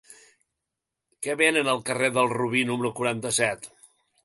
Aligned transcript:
Què 1.27 1.35
venen 1.41 1.69
al 1.75 1.85
carrer 1.91 2.11
del 2.17 2.33
Robí 2.33 2.65
número 2.73 2.93
quaranta-set? 3.03 3.73